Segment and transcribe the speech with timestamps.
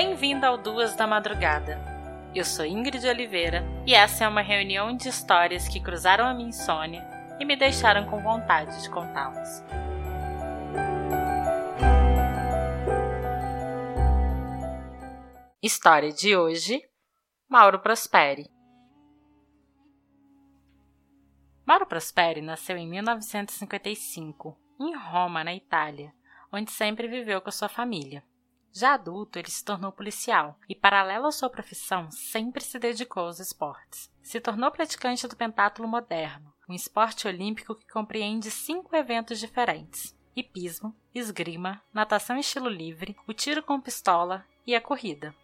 [0.00, 1.76] Bem-vindo ao Duas da Madrugada.
[2.32, 6.50] Eu sou Ingrid Oliveira e essa é uma reunião de histórias que cruzaram a minha
[6.50, 7.04] insônia
[7.40, 9.60] e me deixaram com vontade de contá-las.
[15.60, 16.80] História de hoje:
[17.48, 18.48] Mauro Prosperi.
[21.66, 26.14] Mauro Prosperi nasceu em 1955, em Roma, na Itália,
[26.52, 28.22] onde sempre viveu com sua família.
[28.78, 33.40] Já adulto, ele se tornou policial e, paralelo à sua profissão, sempre se dedicou aos
[33.40, 34.08] esportes.
[34.22, 40.94] Se tornou praticante do pentátulo moderno, um esporte olímpico que compreende cinco eventos diferentes: hipismo,
[41.12, 45.34] esgrima, natação em estilo livre, o tiro com pistola e a corrida.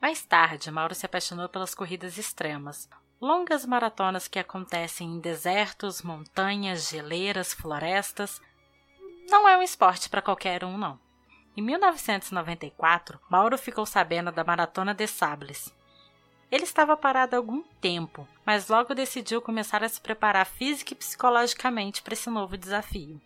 [0.00, 2.88] Mais tarde, Mauro se apaixonou pelas corridas extremas,
[3.20, 8.40] longas maratonas que acontecem em desertos, montanhas, geleiras, florestas.
[9.28, 11.04] Não é um esporte para qualquer um, não.
[11.56, 15.74] Em 1994, Mauro ficou sabendo da Maratona de Sables.
[16.50, 20.96] Ele estava parado há algum tempo, mas logo decidiu começar a se preparar física e
[20.96, 23.18] psicologicamente para esse novo desafio.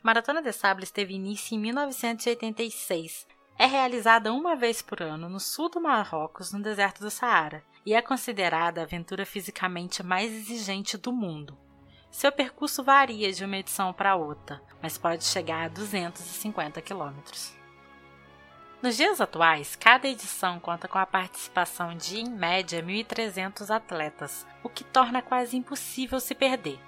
[0.00, 3.26] Maratona de Sables teve início em 1986.
[3.58, 7.94] É realizada uma vez por ano no sul do Marrocos, no deserto do Saara, e
[7.94, 11.58] é considerada a aventura fisicamente mais exigente do mundo.
[12.14, 17.52] Seu percurso varia de uma edição para outra, mas pode chegar a 250 quilômetros.
[18.80, 24.68] Nos dias atuais, cada edição conta com a participação de, em média, 1.300 atletas, o
[24.68, 26.78] que torna quase impossível se perder.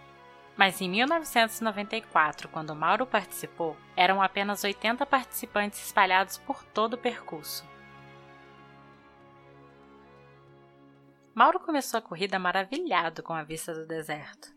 [0.57, 7.69] Mas em 1994, quando Mauro participou, eram apenas 80 participantes espalhados por todo o percurso.
[11.35, 14.56] Mauro começou a corrida maravilhado com a vista do deserto.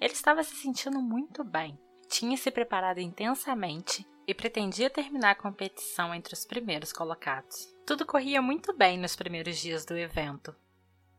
[0.00, 6.14] Ele estava se sentindo muito bem, tinha se preparado intensamente e pretendia terminar a competição
[6.14, 7.74] entre os primeiros colocados.
[7.86, 10.54] Tudo corria muito bem nos primeiros dias do evento.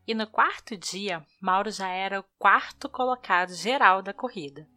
[0.07, 4.67] E no quarto dia, Mauro já era o quarto colocado geral da corrida.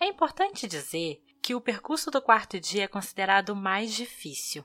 [0.00, 4.64] É importante dizer que o percurso do quarto dia é considerado o mais difícil,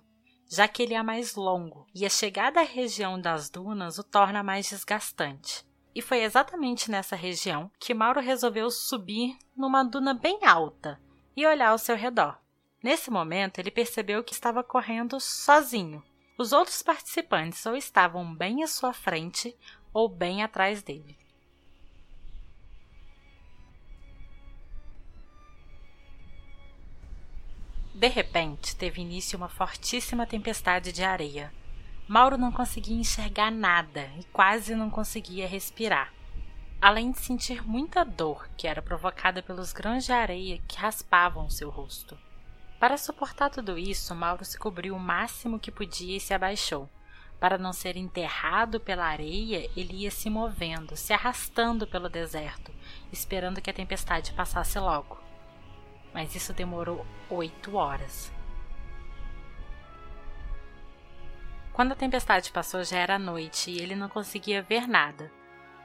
[0.49, 4.41] já que ele é mais longo e a chegada à região das dunas o torna
[4.43, 5.65] mais desgastante.
[5.95, 10.99] E foi exatamente nessa região que Mauro resolveu subir numa duna bem alta
[11.35, 12.39] e olhar ao seu redor.
[12.81, 16.03] Nesse momento, ele percebeu que estava correndo sozinho.
[16.37, 19.55] Os outros participantes ou estavam bem à sua frente
[19.93, 21.17] ou bem atrás dele.
[27.93, 31.53] De repente, teve início uma fortíssima tempestade de areia.
[32.13, 36.13] Mauro não conseguia enxergar nada e quase não conseguia respirar.
[36.79, 41.71] Além de sentir muita dor que era provocada pelos grãos de areia que raspavam seu
[41.71, 42.15] rosto.
[42.79, 46.87] Para suportar tudo isso, Mauro se cobriu o máximo que podia e se abaixou.
[47.39, 52.71] Para não ser enterrado pela areia, ele ia se movendo, se arrastando pelo deserto,
[53.11, 55.17] esperando que a tempestade passasse logo
[56.13, 58.31] mas isso demorou oito horas.
[61.73, 65.31] Quando a tempestade passou, já era noite e ele não conseguia ver nada,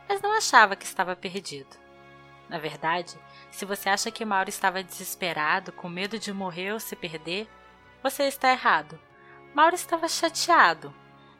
[0.06, 1.76] mas não achava que estava perdido.
[2.46, 3.18] Na verdade,
[3.50, 7.48] se você acha que Mauro estava desesperado, com medo de morrer ou se perder,
[8.02, 9.00] você está errado.
[9.54, 10.94] Mauro estava chateado.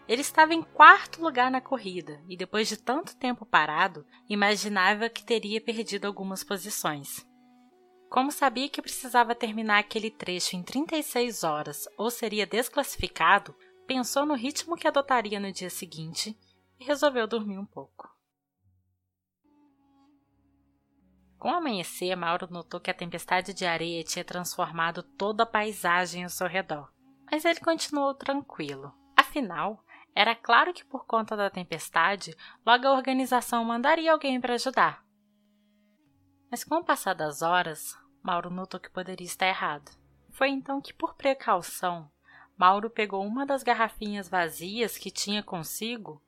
[0.08, 5.25] Ele estava em quarto lugar na corrida e, depois de tanto tempo parado, imaginava que
[5.25, 7.26] teria perdido algumas posições.
[8.08, 13.54] Como sabia que precisava terminar aquele trecho em 36 horas ou seria desclassificado,
[13.88, 16.38] pensou no ritmo que adotaria no dia seguinte
[16.78, 18.15] e resolveu dormir um pouco.
[21.38, 26.22] Com o amanhecer, Mauro notou que a tempestade de areia tinha transformado toda a paisagem
[26.22, 26.93] ao seu redor.
[27.31, 28.93] Mas ele continuou tranquilo.
[29.16, 29.82] Afinal,
[30.15, 35.03] era claro que por conta da tempestade, logo a organização mandaria alguém para ajudar.
[36.50, 39.91] Mas com o passar das horas, Mauro notou que poderia estar errado.
[40.31, 42.11] Foi então que, por precaução,
[42.58, 46.20] Mauro pegou uma das garrafinhas vazias que tinha consigo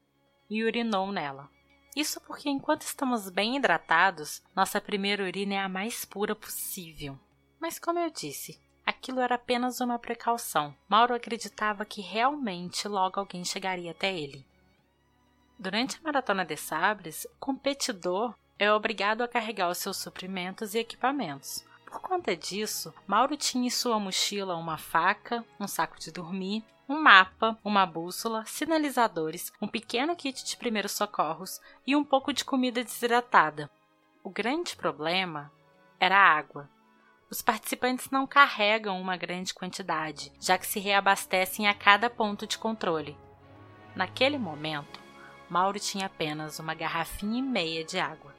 [0.48, 1.50] e urinou nela.
[1.96, 7.18] Isso porque, enquanto estamos bem hidratados, nossa primeira urina é a mais pura possível.
[7.58, 10.72] Mas, como eu disse, aquilo era apenas uma precaução.
[10.88, 14.46] Mauro acreditava que realmente logo alguém chegaria até ele.
[15.58, 20.78] Durante a maratona de sabres, o competidor é obrigado a carregar os seus suprimentos e
[20.78, 21.68] equipamentos.
[21.90, 27.00] Por conta disso, Mauro tinha em sua mochila uma faca, um saco de dormir, um
[27.00, 32.82] mapa, uma bússola, sinalizadores, um pequeno kit de primeiros socorros e um pouco de comida
[32.82, 33.70] desidratada.
[34.22, 35.52] O grande problema
[35.98, 36.68] era a água.
[37.30, 42.58] Os participantes não carregam uma grande quantidade, já que se reabastecem a cada ponto de
[42.58, 43.16] controle.
[43.94, 45.00] Naquele momento,
[45.48, 48.34] Mauro tinha apenas uma garrafinha e meia de água.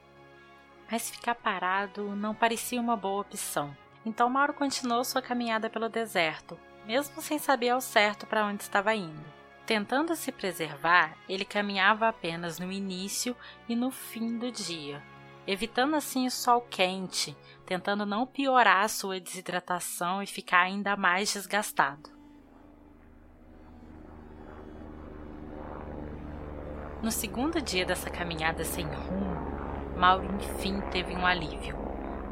[0.92, 3.74] Mas ficar parado não parecia uma boa opção.
[4.06, 8.94] Então Mauro continuou sua caminhada pelo deserto, mesmo sem saber ao certo para onde estava
[8.94, 9.24] indo.
[9.66, 13.34] Tentando se preservar, ele caminhava apenas no início
[13.70, 15.02] e no fim do dia,
[15.48, 22.10] evitando assim o sol quente, tentando não piorar sua desidratação e ficar ainda mais desgastado.
[27.02, 29.31] No segundo dia dessa caminhada sem rumo,
[30.02, 31.78] Mauro enfim teve um alívio.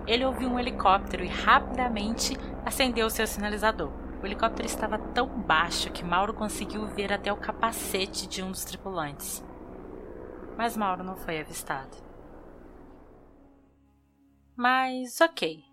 [0.08, 2.36] Ele ouviu um helicóptero e rapidamente
[2.66, 3.92] acendeu seu sinalizador.
[4.24, 8.66] O helicóptero estava tão baixo que Mauro conseguiu ver até o capacete de um dos
[8.66, 9.46] tripulantes.
[10.58, 11.96] Mas Mauro não foi avistado.
[14.56, 15.64] Mas ok.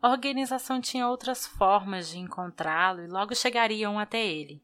[0.00, 4.62] A organização tinha outras formas de encontrá-lo e logo chegariam até ele.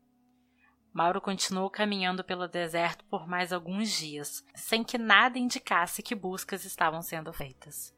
[0.93, 6.65] Mauro continuou caminhando pelo deserto por mais alguns dias, sem que nada indicasse que buscas
[6.65, 7.95] estavam sendo feitas.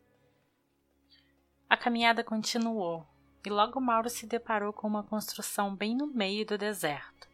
[1.69, 3.07] A caminhada continuou
[3.45, 7.29] e logo Mauro se deparou com uma construção bem no meio do deserto.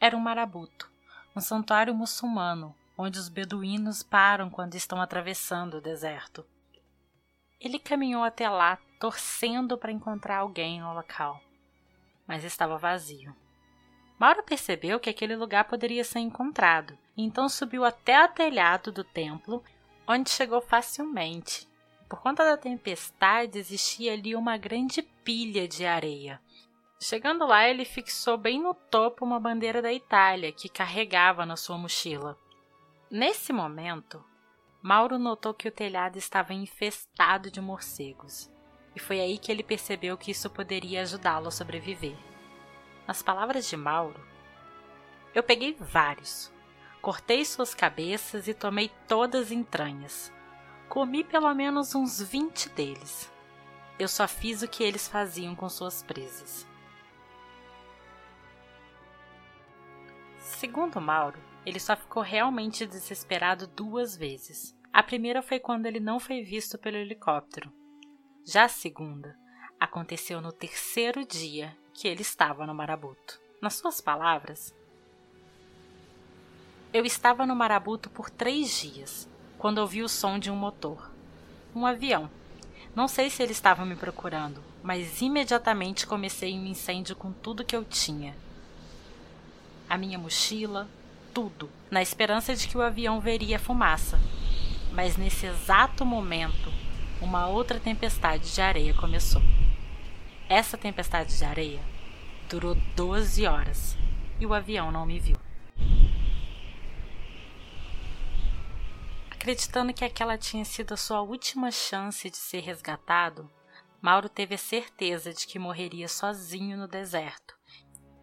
[0.00, 0.90] Era um marabuto,
[1.36, 6.46] um santuário muçulmano, onde os beduínos param quando estão atravessando o deserto.
[7.60, 11.40] Ele caminhou até lá, torcendo para encontrar alguém no local,
[12.26, 13.34] mas estava vazio.
[14.22, 19.64] Mauro percebeu que aquele lugar poderia ser encontrado, então subiu até o telhado do templo,
[20.06, 21.68] onde chegou facilmente.
[22.08, 26.40] Por conta da tempestade, existia ali uma grande pilha de areia.
[27.00, 31.76] Chegando lá, ele fixou bem no topo uma bandeira da Itália que carregava na sua
[31.76, 32.38] mochila.
[33.10, 34.24] Nesse momento,
[34.80, 38.48] Mauro notou que o telhado estava infestado de morcegos,
[38.94, 42.16] e foi aí que ele percebeu que isso poderia ajudá-lo a sobreviver.
[43.06, 44.20] Nas palavras de Mauro,
[45.34, 46.52] eu peguei vários,
[47.00, 50.32] cortei suas cabeças e tomei todas as entranhas.
[50.88, 53.32] Comi pelo menos uns 20 deles.
[53.98, 56.66] Eu só fiz o que eles faziam com suas presas.
[60.38, 64.76] Segundo Mauro, ele só ficou realmente desesperado duas vezes.
[64.92, 67.72] A primeira foi quando ele não foi visto pelo helicóptero.
[68.44, 69.36] Já a segunda
[69.80, 73.40] aconteceu no terceiro dia que ele estava no Marabuto.
[73.60, 74.74] Nas suas palavras,
[76.92, 79.28] eu estava no Marabuto por três dias,
[79.58, 81.10] quando ouvi o som de um motor.
[81.74, 82.30] Um avião.
[82.94, 87.74] Não sei se ele estava me procurando, mas imediatamente comecei um incêndio com tudo que
[87.74, 88.36] eu tinha.
[89.88, 90.88] A minha mochila,
[91.32, 94.20] tudo, na esperança de que o avião veria fumaça.
[94.92, 96.70] Mas nesse exato momento,
[97.20, 99.40] uma outra tempestade de areia começou.
[100.48, 101.80] Essa tempestade de areia
[102.48, 103.96] durou 12 horas
[104.38, 105.36] e o avião não me viu.
[109.30, 113.50] Acreditando que aquela tinha sido a sua última chance de ser resgatado,
[114.00, 117.56] Mauro teve a certeza de que morreria sozinho no deserto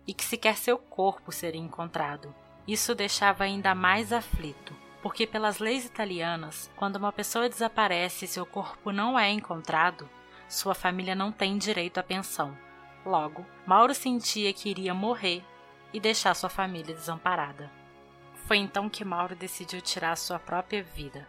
[0.05, 2.33] e que sequer seu corpo seria encontrado.
[2.67, 8.27] Isso o deixava ainda mais aflito, porque, pelas leis italianas, quando uma pessoa desaparece e
[8.27, 10.09] seu corpo não é encontrado,
[10.49, 12.57] sua família não tem direito à pensão.
[13.05, 15.45] Logo, Mauro sentia que iria morrer
[15.93, 17.71] e deixar sua família desamparada.
[18.47, 21.27] Foi então que Mauro decidiu tirar sua própria vida.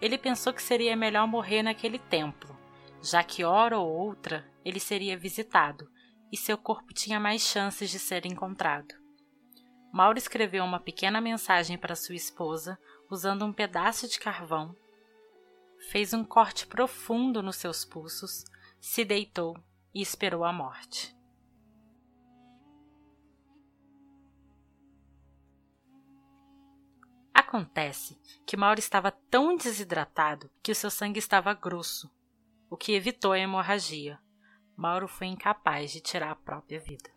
[0.00, 2.56] Ele pensou que seria melhor morrer naquele templo,
[3.02, 5.90] já que hora ou outra ele seria visitado
[6.30, 8.94] e seu corpo tinha mais chances de ser encontrado.
[9.92, 12.78] Mauro escreveu uma pequena mensagem para sua esposa
[13.10, 14.74] usando um pedaço de carvão,
[15.90, 18.44] fez um corte profundo nos seus pulsos,
[18.80, 19.56] se deitou
[19.94, 21.16] e esperou a morte.
[27.34, 32.10] Acontece que Mauro estava tão desidratado que o seu sangue estava grosso,
[32.70, 34.18] o que evitou a hemorragia.
[34.74, 37.10] Mauro foi incapaz de tirar a própria vida.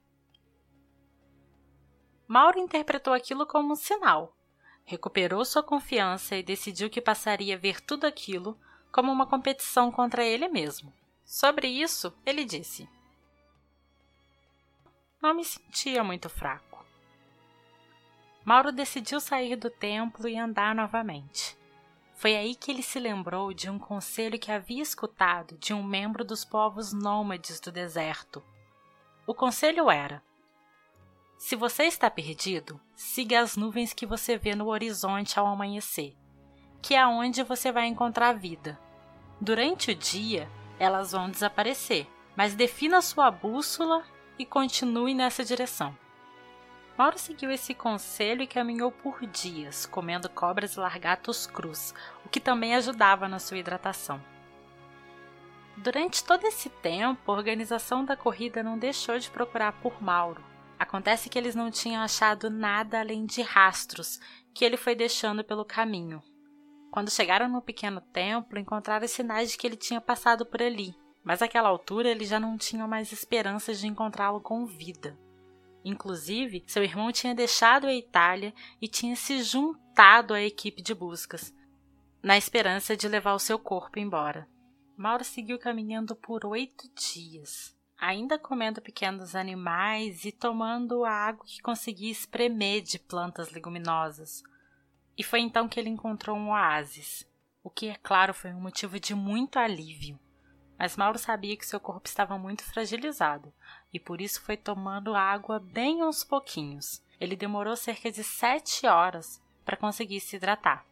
[2.28, 4.36] Mauro interpretou aquilo como um sinal,
[4.86, 8.58] recuperou sua confiança e decidiu que passaria a ver tudo aquilo
[8.92, 10.94] como uma competição contra ele mesmo.
[11.26, 12.88] Sobre isso, ele disse:
[15.22, 16.86] Não me sentia muito fraco.
[18.46, 21.58] Mauro decidiu sair do templo e andar novamente.
[22.14, 26.24] Foi aí que ele se lembrou de um conselho que havia escutado de um membro
[26.24, 28.42] dos povos nômades do deserto.
[29.26, 30.24] O conselho era:
[31.38, 36.16] Se você está perdido, siga as nuvens que você vê no horizonte ao amanhecer,
[36.82, 38.80] que é onde você vai encontrar vida.
[39.40, 40.50] Durante o dia,
[40.80, 42.08] elas vão desaparecer.
[42.36, 44.04] Mas defina sua bússola
[44.38, 45.98] e continue nessa direção.
[46.98, 51.94] Mauro seguiu esse conselho e caminhou por dias, comendo cobras e largatos crus,
[52.26, 54.22] o que também ajudava na sua hidratação.
[55.78, 60.44] Durante todo esse tempo, a organização da corrida não deixou de procurar por Mauro.
[60.78, 64.20] Acontece que eles não tinham achado nada além de rastros
[64.54, 66.22] que ele foi deixando pelo caminho.
[66.92, 71.42] Quando chegaram no pequeno templo, encontraram sinais de que ele tinha passado por ali, mas
[71.42, 75.18] àquela altura eles já não tinham mais esperanças de encontrá-lo com vida.
[75.84, 81.54] Inclusive, seu irmão tinha deixado a Itália e tinha se juntado à equipe de buscas,
[82.24, 84.48] na esperança de levar o seu corpo embora.
[84.98, 91.62] Mauro seguiu caminhando por oito dias, ainda comendo pequenos animais e tomando a água que
[91.62, 94.44] conseguia espremer de plantas leguminosas.
[95.18, 97.26] E foi então que ele encontrou um oásis,
[97.64, 100.20] o que, é claro, foi um motivo de muito alívio.
[100.78, 103.52] Mas Mauro sabia que seu corpo estava muito fragilizado
[103.92, 107.02] e por isso foi tomando água bem aos pouquinhos.
[107.20, 110.86] Ele demorou cerca de sete horas para conseguir se hidratar.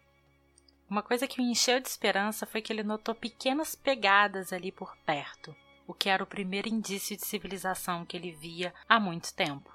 [0.90, 4.96] Uma coisa que o encheu de esperança foi que ele notou pequenas pegadas ali por
[5.06, 5.56] perto,
[5.88, 9.72] o que era o primeiro indício de civilização que ele via há muito tempo.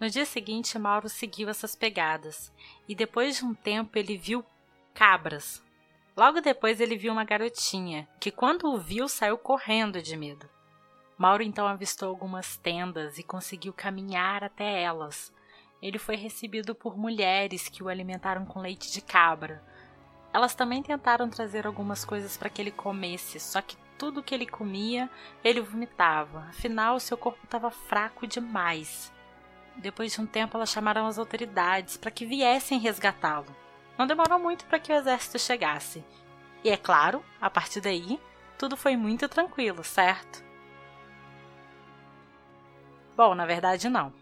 [0.00, 2.52] No dia seguinte, Mauro seguiu essas pegadas
[2.88, 4.44] e depois de um tempo ele viu
[4.92, 5.62] cabras.
[6.16, 10.48] Logo depois ele viu uma garotinha que, quando o viu, saiu correndo de medo.
[11.16, 15.32] Mauro então avistou algumas tendas e conseguiu caminhar até elas,
[15.84, 19.62] ele foi recebido por mulheres que o alimentaram com leite de cabra.
[20.34, 24.48] Elas também tentaram trazer algumas coisas para que ele comesse, só que tudo que ele
[24.48, 25.08] comia,
[25.44, 26.40] ele vomitava.
[26.48, 29.12] Afinal, seu corpo estava fraco demais.
[29.76, 33.54] Depois de um tempo, elas chamaram as autoridades para que viessem resgatá-lo.
[33.96, 36.04] Não demorou muito para que o exército chegasse.
[36.64, 38.20] E é claro, a partir daí,
[38.58, 40.44] tudo foi muito tranquilo, certo?
[43.16, 44.12] Bom, na verdade, não.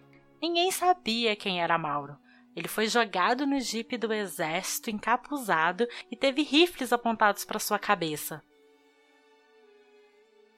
[0.42, 2.18] Ninguém sabia quem era Mauro.
[2.54, 8.42] Ele foi jogado no jipe do exército encapuzado e teve rifles apontados para sua cabeça.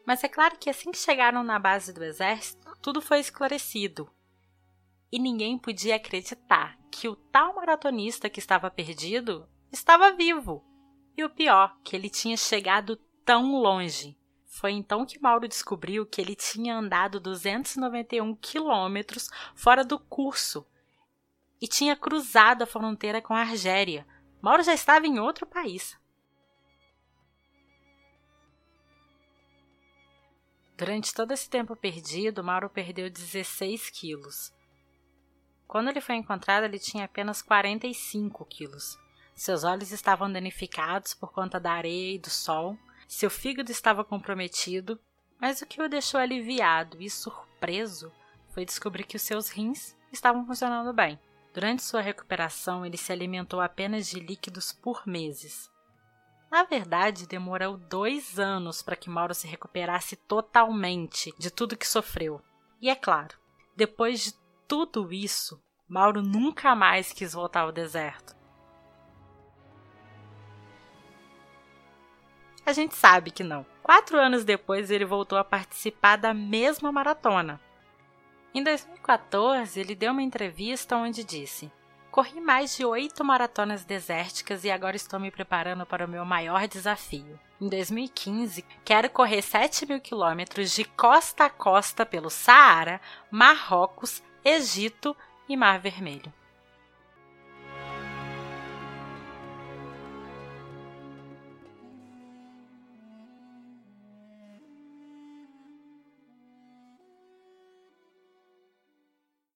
[0.05, 4.11] Mas é claro que assim que chegaram na base do exército, tudo foi esclarecido.
[5.11, 10.65] E ninguém podia acreditar que o tal maratonista que estava perdido estava vivo.
[11.17, 14.19] E o pior, que ele tinha chegado tão longe.
[14.47, 20.67] Foi então que Mauro descobriu que ele tinha andado 291 quilômetros fora do curso
[21.65, 24.07] e tinha cruzado a fronteira com a Argélia.
[24.43, 25.99] Mauro já estava em outro país.
[30.77, 34.55] Durante todo esse tempo perdido, Mauro perdeu 16 quilos.
[35.67, 38.99] Quando ele foi encontrado, ele tinha apenas 45 quilos.
[39.35, 42.77] Seus olhos estavam danificados por conta da areia e do sol
[43.09, 45.01] seu fígado estava comprometido,
[45.41, 48.13] mas o que o deixou aliviado e surpreso
[48.51, 51.19] foi descobrir que os seus rins estavam funcionando bem.
[51.55, 55.71] Durante sua recuperação, ele se alimentou apenas de líquidos por meses.
[56.51, 62.43] Na verdade, demorou dois anos para que Mauro se recuperasse totalmente de tudo que sofreu.
[62.81, 63.39] E é claro,
[63.77, 64.35] depois de
[64.67, 68.35] tudo isso, Mauro nunca mais quis voltar ao deserto.
[72.67, 73.65] A gente sabe que não.
[73.81, 77.61] Quatro anos depois, ele voltou a participar da mesma maratona.
[78.55, 81.73] Em 2014, ele deu uma entrevista onde disse:
[82.09, 86.69] Corri mais de oito maratonas desérticas e agora estou me preparando para o meu maior
[86.69, 87.37] desafio.
[87.61, 95.17] Em 2015, quero correr 7 mil quilômetros de costa a costa pelo Saara, Marrocos, Egito
[95.49, 96.33] e Mar Vermelho.